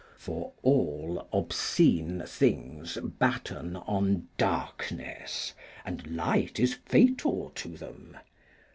[0.17, 5.53] For all obscene things batten on darkness,
[5.85, 8.17] and light is fatal to them.